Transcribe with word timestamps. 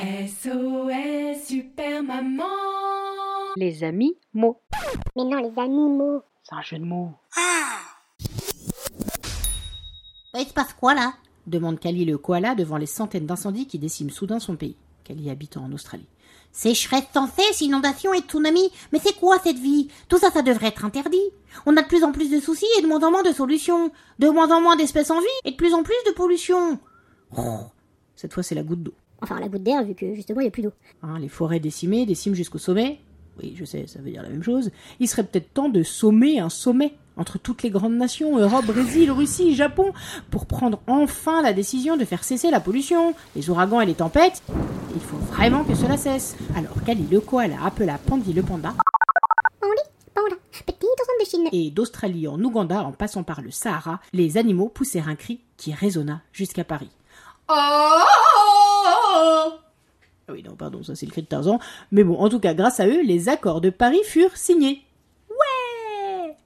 SOS 0.00 1.44
Super 1.44 2.04
Maman 2.04 2.44
Les 3.56 3.82
amis 3.82 4.16
mots. 4.32 4.60
Mais 5.16 5.24
non, 5.24 5.38
les 5.50 5.60
animaux. 5.60 6.22
C'est 6.44 6.54
un 6.54 6.62
jeu 6.62 6.78
de 6.78 6.84
mots. 6.84 7.10
Il 10.34 10.46
se 10.46 10.52
passe 10.52 10.72
quoi 10.74 10.94
là? 10.94 11.14
Demande 11.48 11.80
Kali 11.80 12.04
le 12.04 12.16
koala 12.16 12.54
devant 12.54 12.76
les 12.76 12.86
centaines 12.86 13.26
d'incendies 13.26 13.66
qui 13.66 13.80
déciment 13.80 14.10
soudain 14.10 14.38
son 14.38 14.54
pays. 14.54 14.76
Kali 15.02 15.30
habitant 15.30 15.64
en 15.64 15.72
Australie. 15.72 16.06
Sécheresse 16.52 17.08
sans 17.12 17.26
cesse, 17.26 17.60
inondations 17.60 18.14
et 18.14 18.20
tsunamis. 18.20 18.70
Mais 18.92 19.00
c'est 19.02 19.18
quoi 19.18 19.40
cette 19.42 19.58
vie? 19.58 19.88
Tout 20.08 20.18
ça, 20.18 20.30
ça 20.30 20.42
devrait 20.42 20.68
être 20.68 20.84
interdit. 20.84 21.18
On 21.66 21.76
a 21.76 21.82
de 21.82 21.88
plus 21.88 22.04
en 22.04 22.12
plus 22.12 22.30
de 22.30 22.38
soucis 22.38 22.66
et 22.78 22.82
de 22.82 22.86
moins 22.86 23.02
en 23.02 23.10
moins 23.10 23.24
de 23.24 23.32
solutions. 23.32 23.90
De 24.20 24.28
moins 24.28 24.52
en 24.56 24.60
moins 24.60 24.76
d'espèces 24.76 25.10
en 25.10 25.18
vie 25.18 25.26
et 25.44 25.50
de 25.50 25.56
plus 25.56 25.74
en 25.74 25.82
plus 25.82 25.96
de 26.06 26.12
pollution. 26.12 26.78
Oh, 27.36 27.62
cette 28.14 28.32
fois, 28.32 28.44
c'est 28.44 28.54
la 28.54 28.62
goutte 28.62 28.84
d'eau. 28.84 28.94
Enfin, 29.20 29.40
la 29.40 29.48
goutte 29.48 29.62
d'air, 29.62 29.82
vu 29.84 29.94
que 29.94 30.14
justement, 30.14 30.40
il 30.40 30.44
n'y 30.44 30.48
a 30.48 30.52
plus 30.52 30.62
d'eau. 30.62 30.72
Hein, 31.02 31.18
les 31.18 31.28
forêts 31.28 31.60
décimées 31.60 32.06
déciment 32.06 32.34
jusqu'au 32.36 32.58
sommet. 32.58 33.00
Oui, 33.42 33.54
je 33.56 33.64
sais, 33.64 33.86
ça 33.86 34.00
veut 34.00 34.10
dire 34.10 34.22
la 34.22 34.28
même 34.30 34.42
chose. 34.42 34.70
Il 35.00 35.08
serait 35.08 35.22
peut-être 35.24 35.52
temps 35.54 35.68
de 35.68 35.82
sommer 35.82 36.40
un 36.40 36.48
sommet 36.48 36.94
entre 37.16 37.38
toutes 37.38 37.62
les 37.64 37.70
grandes 37.70 37.96
nations, 37.96 38.38
Europe, 38.38 38.66
Brésil, 38.66 39.10
Russie, 39.10 39.54
Japon, 39.56 39.92
pour 40.30 40.46
prendre 40.46 40.80
enfin 40.86 41.42
la 41.42 41.52
décision 41.52 41.96
de 41.96 42.04
faire 42.04 42.22
cesser 42.24 42.50
la 42.50 42.60
pollution, 42.60 43.14
les 43.36 43.50
ouragans 43.50 43.80
et 43.80 43.86
les 43.86 43.94
tempêtes. 43.94 44.42
Il 44.94 45.00
faut 45.00 45.16
vraiment 45.16 45.64
que 45.64 45.74
cela 45.74 45.96
cesse. 45.96 46.36
Alors 46.56 46.74
Kali 46.84 47.06
le 47.10 47.20
koala 47.20 47.56
appela 47.64 47.98
Pandi 47.98 48.32
le 48.32 48.42
panda 48.42 48.74
Pandi, 49.60 49.82
panda, 50.14 50.36
petit 50.64 50.76
ours 50.84 51.08
de 51.20 51.24
Chine. 51.28 51.48
et 51.52 51.70
d'Australie 51.70 52.28
en 52.28 52.40
Ouganda 52.42 52.82
en 52.84 52.92
passant 52.92 53.24
par 53.24 53.40
le 53.42 53.50
Sahara, 53.50 54.00
les 54.12 54.36
animaux 54.38 54.68
poussèrent 54.68 55.08
un 55.08 55.16
cri 55.16 55.40
qui 55.56 55.72
résonna 55.74 56.22
jusqu'à 56.32 56.64
Paris. 56.64 56.90
Non, 57.48 57.56
pardon, 60.58 60.82
ça 60.82 60.94
c'est 60.94 61.06
le 61.06 61.12
cri 61.12 61.22
de 61.22 61.26
Tarzan. 61.26 61.58
Mais 61.92 62.04
bon, 62.04 62.18
en 62.18 62.28
tout 62.28 62.40
cas, 62.40 62.52
grâce 62.54 62.80
à 62.80 62.86
eux, 62.86 63.02
les 63.02 63.28
accords 63.28 63.60
de 63.60 63.70
Paris 63.70 64.02
furent 64.04 64.36
signés. 64.36 64.82
Ouais 65.30 66.36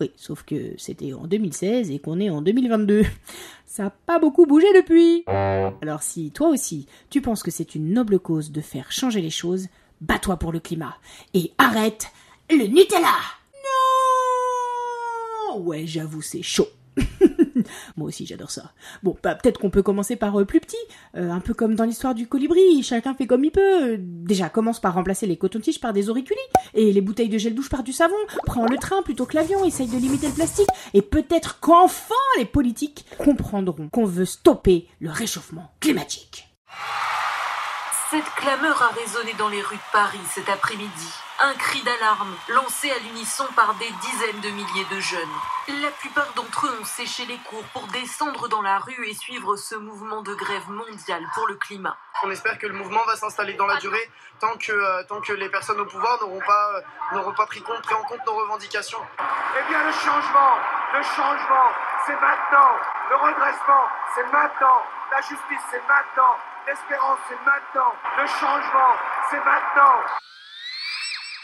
Oui, 0.00 0.10
sauf 0.16 0.42
que 0.42 0.74
c'était 0.76 1.14
en 1.14 1.26
2016 1.26 1.90
et 1.90 1.98
qu'on 1.98 2.20
est 2.20 2.30
en 2.30 2.42
2022. 2.42 3.04
Ça 3.66 3.84
n'a 3.84 3.90
pas 3.90 4.18
beaucoup 4.18 4.44
bougé 4.44 4.66
depuis. 4.74 5.24
Alors 5.26 6.02
si 6.02 6.30
toi 6.30 6.48
aussi, 6.48 6.86
tu 7.08 7.22
penses 7.22 7.42
que 7.42 7.50
c'est 7.50 7.74
une 7.74 7.94
noble 7.94 8.18
cause 8.18 8.52
de 8.52 8.60
faire 8.60 8.92
changer 8.92 9.22
les 9.22 9.30
choses, 9.30 9.68
bats-toi 10.02 10.36
pour 10.36 10.52
le 10.52 10.60
climat 10.60 10.94
et 11.32 11.52
arrête 11.56 12.08
le 12.50 12.66
Nutella 12.66 13.14
Non 15.56 15.62
Ouais, 15.62 15.86
j'avoue, 15.86 16.20
c'est 16.20 16.42
chaud. 16.42 16.68
Moi 17.96 18.08
aussi, 18.08 18.26
j'adore 18.26 18.50
ça. 18.50 18.72
Bon, 19.02 19.16
bah, 19.22 19.34
peut-être 19.34 19.58
qu'on 19.58 19.70
peut 19.70 19.82
commencer 19.82 20.16
par 20.16 20.38
euh, 20.40 20.44
plus 20.44 20.60
petit, 20.60 20.76
euh, 21.16 21.30
un 21.30 21.40
peu 21.40 21.54
comme 21.54 21.74
dans 21.74 21.84
l'histoire 21.84 22.14
du 22.14 22.26
colibri, 22.26 22.82
chacun 22.82 23.14
fait 23.14 23.26
comme 23.26 23.44
il 23.44 23.50
peut. 23.50 23.92
Euh, 23.92 23.96
Déjà, 23.98 24.48
commence 24.48 24.80
par 24.80 24.94
remplacer 24.94 25.26
les 25.26 25.36
cotons-tiges 25.36 25.80
par 25.80 25.92
des 25.92 26.10
auriculis, 26.10 26.38
et 26.74 26.92
les 26.92 27.00
bouteilles 27.00 27.28
de 27.28 27.38
gel 27.38 27.54
douche 27.54 27.68
par 27.68 27.82
du 27.82 27.92
savon, 27.92 28.14
prends 28.46 28.66
le 28.66 28.76
train 28.78 29.02
plutôt 29.02 29.26
que 29.26 29.36
l'avion, 29.36 29.64
essaye 29.64 29.88
de 29.88 29.96
limiter 29.96 30.28
le 30.28 30.34
plastique, 30.34 30.68
et 30.94 31.02
peut-être 31.02 31.60
qu'enfin 31.60 32.14
les 32.38 32.44
politiques 32.44 33.06
comprendront 33.18 33.88
qu'on 33.88 34.06
veut 34.06 34.24
stopper 34.24 34.88
le 35.00 35.10
réchauffement 35.10 35.72
climatique. 35.80 36.48
Cette 38.10 38.24
clameur 38.36 38.82
a 38.82 38.88
résonné 38.88 39.32
dans 39.38 39.48
les 39.48 39.62
rues 39.62 39.76
de 39.76 39.92
Paris 39.92 40.18
cet 40.34 40.48
après-midi. 40.48 41.08
Un 41.44 41.54
cri 41.54 41.82
d'alarme 41.82 42.36
lancé 42.50 42.88
à 42.92 42.98
l'unisson 43.00 43.44
par 43.56 43.74
des 43.74 43.90
dizaines 43.90 44.40
de 44.42 44.50
milliers 44.50 44.86
de 44.92 45.00
jeunes. 45.00 45.82
La 45.82 45.90
plupart 45.90 46.32
d'entre 46.34 46.68
eux 46.68 46.78
ont 46.80 46.84
séché 46.84 47.26
les 47.26 47.38
cours 47.38 47.64
pour 47.72 47.88
descendre 47.88 48.46
dans 48.46 48.62
la 48.62 48.78
rue 48.78 49.08
et 49.08 49.12
suivre 49.12 49.56
ce 49.56 49.74
mouvement 49.74 50.22
de 50.22 50.34
grève 50.34 50.70
mondiale 50.70 51.24
pour 51.34 51.48
le 51.48 51.56
climat. 51.56 51.96
On 52.22 52.30
espère 52.30 52.58
que 52.58 52.68
le 52.68 52.74
mouvement 52.74 53.02
va 53.08 53.16
s'installer 53.16 53.54
dans 53.54 53.66
la 53.66 53.74
durée 53.78 54.08
tant 54.38 54.56
que, 54.56 54.70
euh, 54.70 55.02
tant 55.08 55.20
que 55.20 55.32
les 55.32 55.48
personnes 55.48 55.80
au 55.80 55.84
pouvoir 55.84 56.16
n'auront 56.20 56.46
pas, 56.46 56.74
euh, 56.76 56.80
n'auront 57.16 57.34
pas 57.34 57.46
pris, 57.46 57.60
compte, 57.60 57.82
pris 57.82 57.94
en 57.96 58.04
compte 58.04 58.24
nos 58.24 58.34
revendications. 58.34 59.02
Eh 59.58 59.68
bien, 59.68 59.82
le 59.82 59.92
changement, 59.92 60.54
le 60.94 61.02
changement, 61.02 61.68
c'est 62.06 62.20
maintenant. 62.20 62.70
Le 63.10 63.16
redressement, 63.16 63.86
c'est 64.14 64.30
maintenant. 64.30 64.82
La 65.10 65.20
justice, 65.20 65.64
c'est 65.72 65.82
maintenant. 65.88 66.38
L'espérance, 66.68 67.18
c'est 67.28 67.44
maintenant. 67.44 67.92
Le 68.16 68.26
changement, 68.28 68.94
c'est 69.28 69.44
maintenant. 69.44 69.98